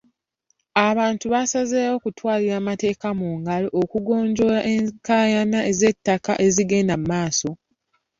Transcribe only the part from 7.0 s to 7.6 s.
maaso.